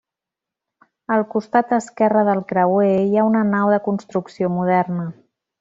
[1.17, 5.11] Al costat esquerre del creuer hi ha una nau de construcció moderna.